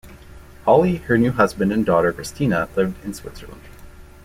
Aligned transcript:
Holly, 0.65 0.95
her 0.95 1.15
new 1.15 1.31
husband 1.31 1.71
and 1.71 1.85
daughter 1.85 2.11
Christina 2.11 2.67
lived 2.75 3.05
in 3.05 3.13
Switzerland. 3.13 3.61